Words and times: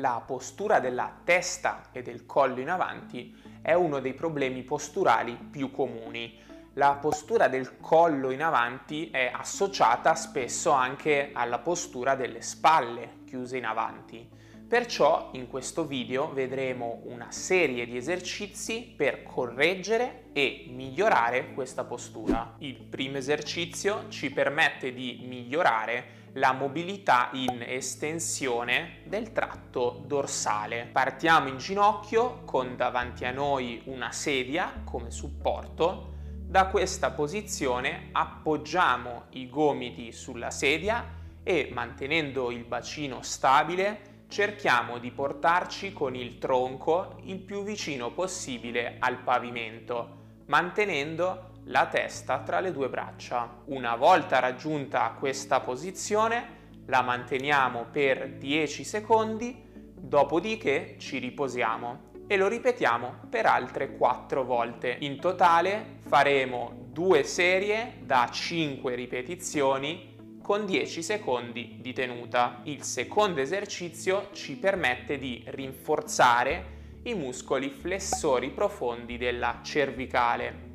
La 0.00 0.22
postura 0.24 0.80
della 0.80 1.12
testa 1.24 1.90
e 1.92 2.00
del 2.00 2.24
collo 2.24 2.60
in 2.60 2.70
avanti 2.70 3.36
è 3.60 3.74
uno 3.74 4.00
dei 4.00 4.14
problemi 4.14 4.62
posturali 4.62 5.34
più 5.34 5.70
comuni. 5.70 6.38
La 6.74 6.94
postura 6.98 7.48
del 7.48 7.78
collo 7.80 8.30
in 8.30 8.42
avanti 8.42 9.10
è 9.10 9.30
associata 9.30 10.14
spesso 10.14 10.70
anche 10.70 11.32
alla 11.34 11.58
postura 11.58 12.14
delle 12.14 12.40
spalle 12.40 13.18
chiuse 13.26 13.58
in 13.58 13.66
avanti. 13.66 14.26
Perciò 14.66 15.30
in 15.34 15.48
questo 15.48 15.84
video 15.84 16.32
vedremo 16.32 17.02
una 17.04 17.30
serie 17.30 17.84
di 17.84 17.98
esercizi 17.98 18.94
per 18.96 19.22
correggere 19.22 20.30
e 20.32 20.66
migliorare 20.70 21.52
questa 21.52 21.84
postura. 21.84 22.54
Il 22.60 22.84
primo 22.84 23.18
esercizio 23.18 24.08
ci 24.08 24.32
permette 24.32 24.94
di 24.94 25.24
migliorare 25.26 26.19
la 26.34 26.52
mobilità 26.52 27.30
in 27.32 27.62
estensione 27.66 29.02
del 29.04 29.32
tratto 29.32 30.02
dorsale. 30.06 30.88
Partiamo 30.90 31.48
in 31.48 31.58
ginocchio 31.58 32.42
con 32.44 32.76
davanti 32.76 33.24
a 33.24 33.32
noi 33.32 33.82
una 33.86 34.12
sedia 34.12 34.82
come 34.84 35.10
supporto. 35.10 36.14
Da 36.46 36.66
questa 36.66 37.10
posizione 37.10 38.08
appoggiamo 38.12 39.24
i 39.30 39.48
gomiti 39.48 40.12
sulla 40.12 40.50
sedia 40.50 41.18
e 41.42 41.70
mantenendo 41.72 42.50
il 42.50 42.64
bacino 42.64 43.22
stabile 43.22 44.08
cerchiamo 44.28 44.98
di 44.98 45.10
portarci 45.10 45.92
con 45.92 46.14
il 46.14 46.38
tronco 46.38 47.18
il 47.24 47.38
più 47.38 47.64
vicino 47.64 48.12
possibile 48.12 48.96
al 49.00 49.18
pavimento, 49.18 50.18
mantenendo 50.46 51.49
la 51.64 51.86
testa 51.86 52.40
tra 52.40 52.60
le 52.60 52.72
due 52.72 52.88
braccia. 52.88 53.62
Una 53.66 53.96
volta 53.96 54.38
raggiunta 54.38 55.14
questa 55.18 55.60
posizione, 55.60 56.58
la 56.86 57.02
manteniamo 57.02 57.86
per 57.90 58.36
10 58.38 58.84
secondi, 58.84 59.68
dopodiché 59.94 60.96
ci 60.98 61.18
riposiamo 61.18 62.08
e 62.26 62.36
lo 62.36 62.48
ripetiamo 62.48 63.26
per 63.28 63.46
altre 63.46 63.96
4 63.96 64.44
volte. 64.44 64.96
In 65.00 65.18
totale 65.18 65.98
faremo 66.06 66.86
due 66.86 67.24
serie 67.24 67.98
da 68.02 68.28
5 68.30 68.94
ripetizioni 68.94 70.38
con 70.42 70.64
10 70.64 71.02
secondi 71.02 71.78
di 71.80 71.92
tenuta. 71.92 72.60
Il 72.64 72.82
secondo 72.82 73.40
esercizio 73.40 74.30
ci 74.32 74.56
permette 74.56 75.18
di 75.18 75.44
rinforzare 75.46 76.78
i 77.04 77.14
muscoli 77.14 77.70
flessori 77.70 78.50
profondi 78.50 79.16
della 79.16 79.60
cervicale. 79.62 80.69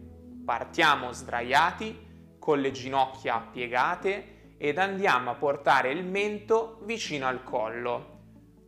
Partiamo 0.45 1.11
sdraiati 1.11 2.38
con 2.38 2.61
le 2.61 2.71
ginocchia 2.71 3.39
piegate 3.51 4.53
ed 4.57 4.77
andiamo 4.77 5.31
a 5.31 5.33
portare 5.35 5.91
il 5.91 6.05
mento 6.05 6.79
vicino 6.83 7.25
al 7.25 7.43
collo. 7.43 8.19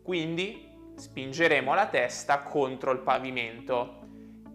Quindi 0.02 0.68
spingeremo 0.96 1.76
la 1.76 1.86
testa 1.86 2.42
contro 2.42 2.92
il 2.92 3.00
pavimento. 3.00 4.00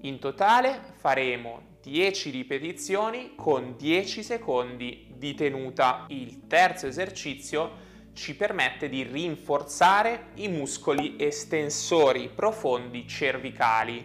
In 0.00 0.18
totale 0.18 0.94
faremo 0.96 1.78
10 1.80 2.30
ripetizioni 2.30 3.34
con 3.36 3.76
10 3.76 4.22
secondi 4.24 5.12
di 5.16 5.34
tenuta. 5.34 6.06
Il 6.08 6.48
terzo 6.48 6.88
esercizio 6.88 7.90
ci 8.14 8.34
permette 8.34 8.88
di 8.88 9.04
rinforzare 9.04 10.30
i 10.34 10.48
muscoli 10.48 11.14
estensori 11.18 12.28
profondi 12.34 13.06
cervicali. 13.06 14.04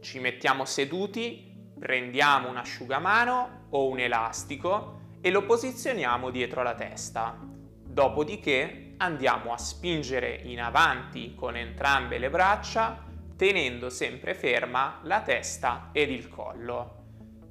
Ci 0.00 0.20
mettiamo 0.20 0.64
seduti, 0.64 1.45
prendiamo 1.78 2.48
un 2.48 2.56
asciugamano 2.56 3.66
o 3.70 3.88
un 3.88 3.98
elastico 3.98 5.00
e 5.20 5.30
lo 5.30 5.44
posizioniamo 5.44 6.30
dietro 6.30 6.62
la 6.62 6.74
testa. 6.74 7.38
Dopodiché 7.40 8.94
andiamo 8.98 9.52
a 9.52 9.58
spingere 9.58 10.40
in 10.44 10.60
avanti 10.60 11.34
con 11.34 11.56
entrambe 11.56 12.18
le 12.18 12.30
braccia 12.30 13.04
tenendo 13.36 13.90
sempre 13.90 14.34
ferma 14.34 15.00
la 15.02 15.20
testa 15.20 15.90
ed 15.92 16.10
il 16.10 16.28
collo. 16.28 16.94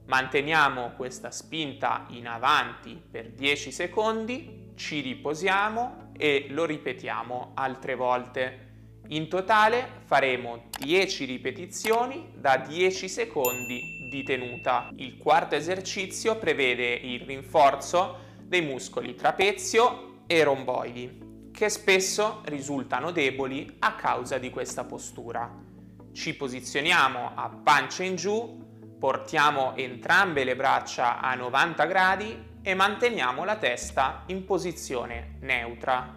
Manteniamo 0.07 0.91
questa 0.91 1.31
spinta 1.31 2.05
in 2.09 2.27
avanti 2.27 3.01
per 3.09 3.31
10 3.31 3.71
secondi, 3.71 4.71
ci 4.75 5.01
riposiamo 5.01 6.11
e 6.17 6.47
lo 6.49 6.65
ripetiamo 6.65 7.51
altre 7.55 7.95
volte. 7.95 8.64
In 9.09 9.27
totale 9.27 10.01
faremo 10.05 10.69
10 10.79 11.25
ripetizioni 11.25 12.31
da 12.35 12.57
10 12.57 13.07
secondi 13.07 14.07
di 14.09 14.23
tenuta. 14.23 14.89
Il 14.95 15.17
quarto 15.17 15.55
esercizio 15.55 16.37
prevede 16.37 16.93
il 16.93 17.21
rinforzo 17.21 18.19
dei 18.43 18.61
muscoli 18.61 19.15
trapezio 19.15 20.23
e 20.27 20.43
romboidi, 20.43 21.49
che 21.51 21.69
spesso 21.69 22.41
risultano 22.45 23.11
deboli 23.11 23.77
a 23.79 23.95
causa 23.95 24.37
di 24.37 24.49
questa 24.49 24.83
postura. 24.83 25.63
Ci 26.13 26.35
posizioniamo 26.35 27.31
a 27.35 27.49
pancia 27.49 28.03
in 28.03 28.15
giù 28.15 28.63
Portiamo 28.97 29.75
entrambe 29.75 30.43
le 30.43 30.55
braccia 30.55 31.19
a 31.19 31.35
90 31.35 31.85
gradi 31.85 32.43
e 32.61 32.73
manteniamo 32.73 33.43
la 33.43 33.57
testa 33.57 34.23
in 34.27 34.45
posizione 34.45 35.37
neutra. 35.41 36.11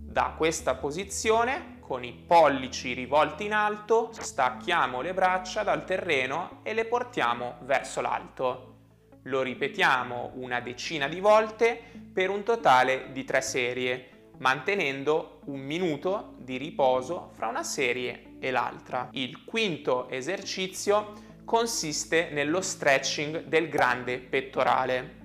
Da 0.00 0.34
questa 0.36 0.74
posizione, 0.74 1.73
con 1.84 2.02
i 2.02 2.14
pollici 2.14 2.94
rivolti 2.94 3.44
in 3.44 3.52
alto, 3.52 4.08
stacchiamo 4.10 5.02
le 5.02 5.12
braccia 5.12 5.62
dal 5.62 5.84
terreno 5.84 6.60
e 6.62 6.72
le 6.72 6.86
portiamo 6.86 7.58
verso 7.64 8.00
l'alto. 8.00 8.76
Lo 9.24 9.42
ripetiamo 9.42 10.30
una 10.36 10.60
decina 10.60 11.08
di 11.08 11.20
volte 11.20 11.78
per 12.10 12.30
un 12.30 12.42
totale 12.42 13.12
di 13.12 13.24
tre 13.24 13.42
serie, 13.42 14.30
mantenendo 14.38 15.40
un 15.44 15.60
minuto 15.60 16.36
di 16.38 16.56
riposo 16.56 17.32
fra 17.34 17.48
una 17.48 17.62
serie 17.62 18.36
e 18.38 18.50
l'altra. 18.50 19.10
Il 19.12 19.44
quinto 19.44 20.08
esercizio 20.08 21.12
consiste 21.44 22.30
nello 22.32 22.62
stretching 22.62 23.44
del 23.44 23.68
grande 23.68 24.20
pettorale. 24.20 25.22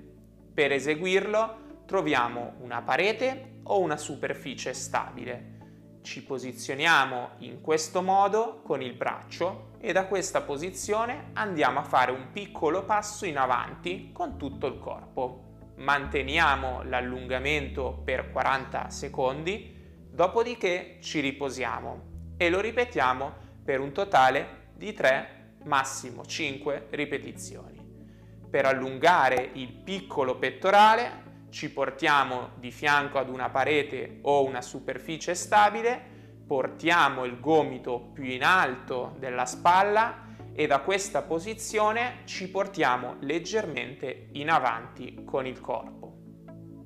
Per 0.53 0.74
eseguirlo 0.74 1.84
troviamo 1.86 2.56
una 2.59 2.81
parete 2.81 3.62
o 3.64 3.80
una 3.80 3.96
superficie 3.96 4.74
stabile. 4.74 5.59
Ci 6.01 6.23
posizioniamo 6.23 7.31
in 7.39 7.61
questo 7.61 8.01
modo 8.01 8.61
con 8.63 8.81
il 8.81 8.93
braccio 8.93 9.71
e 9.79 9.91
da 9.91 10.05
questa 10.05 10.41
posizione 10.41 11.31
andiamo 11.33 11.79
a 11.79 11.83
fare 11.83 12.11
un 12.11 12.31
piccolo 12.31 12.83
passo 12.85 13.25
in 13.25 13.37
avanti 13.37 14.11
con 14.13 14.37
tutto 14.37 14.67
il 14.67 14.79
corpo. 14.79 15.43
Manteniamo 15.75 16.83
l'allungamento 16.83 18.01
per 18.03 18.31
40 18.31 18.89
secondi, 18.89 19.75
dopodiché 20.09 20.97
ci 21.01 21.19
riposiamo 21.19 22.35
e 22.37 22.49
lo 22.49 22.61
ripetiamo 22.61 23.33
per 23.63 23.81
un 23.81 23.91
totale 23.91 24.69
di 24.73 24.93
3 24.93 25.57
massimo 25.66 26.25
5 26.25 26.87
ripetizioni. 26.91 27.77
Per 28.49 28.66
allungare 28.66 29.51
il 29.53 29.71
piccolo 29.71 30.37
pettorale 30.37 31.28
ci 31.49 31.71
portiamo 31.71 32.51
di 32.55 32.71
fianco 32.71 33.17
ad 33.17 33.29
una 33.29 33.49
parete 33.49 34.19
o 34.23 34.45
una 34.45 34.61
superficie 34.61 35.35
stabile, 35.35 36.17
portiamo 36.45 37.25
il 37.25 37.39
gomito 37.39 38.11
più 38.13 38.23
in 38.23 38.43
alto 38.43 39.15
della 39.19 39.45
spalla 39.45 40.27
e 40.53 40.67
da 40.67 40.79
questa 40.79 41.21
posizione 41.21 42.21
ci 42.25 42.49
portiamo 42.49 43.15
leggermente 43.21 44.29
in 44.33 44.49
avanti 44.49 45.23
con 45.25 45.45
il 45.45 45.61
corpo. 45.61 46.17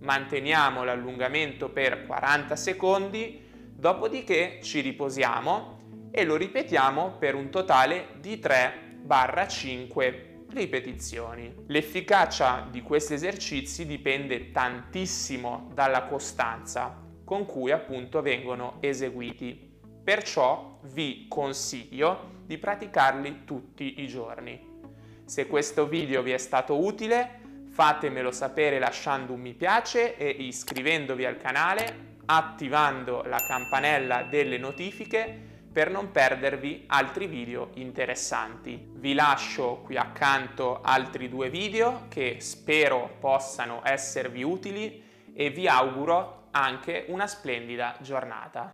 Manteniamo 0.01 0.83
l'allungamento 0.83 1.69
per 1.69 2.05
40 2.05 2.55
secondi, 2.55 3.41
dopodiché 3.73 4.59
ci 4.61 4.81
riposiamo 4.81 6.09
e 6.11 6.25
lo 6.25 6.35
ripetiamo 6.35 7.15
per 7.17 7.35
un 7.35 7.49
totale 7.49 8.15
di 8.19 8.35
3-5 8.35 10.32
ripetizioni. 10.53 11.53
L'efficacia 11.67 12.67
di 12.69 12.81
questi 12.81 13.15
esercizi 13.15 13.85
dipende 13.85 14.51
tantissimo 14.51 15.69
dalla 15.73 16.03
costanza 16.03 17.01
con 17.23 17.45
cui 17.45 17.71
appunto 17.71 18.21
vengono 18.21 18.77
eseguiti. 18.79 19.71
Perciò 20.03 20.79
vi 20.83 21.25
consiglio 21.27 22.41
di 22.45 22.57
praticarli 22.57 23.43
tutti 23.45 24.01
i 24.01 24.07
giorni. 24.07 24.71
Se 25.25 25.47
questo 25.47 25.87
video 25.87 26.21
vi 26.21 26.31
è 26.31 26.37
stato 26.37 26.83
utile, 26.83 27.39
fatemelo 27.69 28.31
sapere 28.31 28.77
lasciando 28.77 29.33
un 29.33 29.39
mi 29.39 29.53
piace 29.53 30.17
e 30.17 30.27
iscrivendovi 30.27 31.25
al 31.25 31.37
canale, 31.37 32.11
attivando 32.25 33.23
la 33.23 33.39
campanella 33.47 34.23
delle 34.23 34.57
notifiche 34.57 35.52
per 35.73 35.89
non 35.89 36.11
perdervi 36.11 36.83
altri 36.87 37.25
video 37.25 37.71
interessanti. 37.73 38.91
Vi 38.93 39.13
lascio 39.15 39.81
qui 39.83 39.97
accanto 39.97 40.81
altri 40.83 41.27
due 41.27 41.49
video 41.49 42.05
che 42.09 42.37
spero 42.39 43.15
possano 43.19 43.81
esservi 43.83 44.43
utili 44.43 45.03
e 45.33 45.49
vi 45.49 45.67
auguro 45.67 46.49
anche 46.51 47.05
una 47.07 47.25
splendida 47.25 47.95
giornata. 48.01 48.71